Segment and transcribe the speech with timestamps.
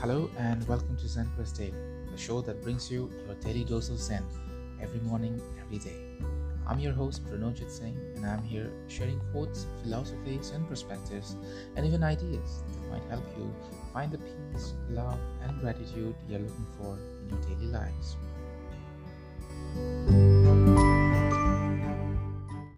[0.00, 1.74] Hello and welcome to Zen Quest Daily,
[2.12, 4.24] the show that brings you your daily dose of Zen
[4.80, 5.96] every morning, every day.
[6.68, 11.34] I'm your host Pranojit Singh, and I'm here sharing quotes, philosophies, and perspectives,
[11.74, 13.52] and even ideas that might help you
[13.92, 17.87] find the peace, love, and gratitude you're looking for in your daily life.